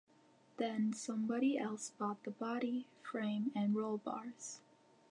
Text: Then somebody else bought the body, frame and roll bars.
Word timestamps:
Then 0.57 0.93
somebody 0.93 1.59
else 1.59 1.91
bought 1.91 2.23
the 2.23 2.31
body, 2.31 2.87
frame 3.03 3.51
and 3.55 3.75
roll 3.75 3.99
bars. 3.99 4.59